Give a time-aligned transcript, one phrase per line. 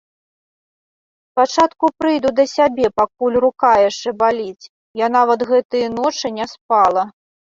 [1.33, 4.69] Спачатку прыйду да сябе, пакуль рука яшчэ баліць,
[5.05, 7.03] я нават гэтыя ночы не спала.